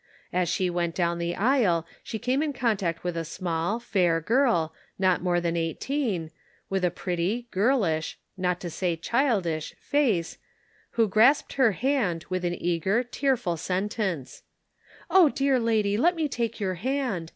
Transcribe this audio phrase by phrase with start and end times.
[0.33, 4.73] As she went down the aisle she came in contact with a small, fair girl,
[4.97, 6.31] not more than eighteen,
[6.71, 10.39] with a pretty, girlish— not to say childish— face,
[10.97, 14.41] who grasped her hand, with an eager, tearful sentence:
[15.11, 17.29] "Oh, dear lady, let me take your hand.